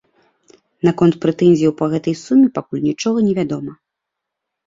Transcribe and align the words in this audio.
Наконт 0.87 1.17
прэтэнзіяў 1.25 1.73
па 1.81 1.85
гэтай 1.93 2.15
суме 2.23 2.47
пакуль 2.57 2.83
нічога 2.89 3.17
не 3.27 3.33
вядома. 3.41 3.71